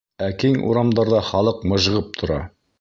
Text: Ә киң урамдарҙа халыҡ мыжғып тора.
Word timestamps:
Ә 0.27 0.29
киң 0.43 0.55
урамдарҙа 0.69 1.21
халыҡ 1.29 1.63
мыжғып 1.73 2.11
тора. 2.23 2.43